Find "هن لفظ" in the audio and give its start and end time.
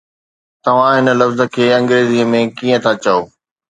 1.07-1.39